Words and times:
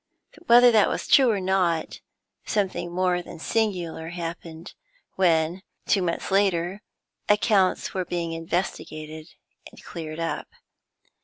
Whether 0.47 0.71
that 0.71 0.89
was 0.89 1.05
true 1.07 1.29
or 1.29 1.39
not, 1.39 2.01
something 2.43 2.91
more 2.91 3.21
than 3.21 3.37
singular 3.37 4.09
happened 4.09 4.73
when, 5.15 5.57
some 5.57 5.61
two 5.85 6.01
months 6.01 6.31
later, 6.31 6.81
accounts 7.29 7.93
were 7.93 8.03
being 8.03 8.31
investigated 8.33 9.35
and 9.71 9.83
cleared 9.83 10.19
up. 10.19 10.47